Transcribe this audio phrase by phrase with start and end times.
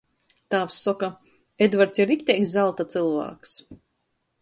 [0.53, 1.09] Tāvs soka—
[1.67, 3.57] Edvarts ir rikteigs zalta cylvāks.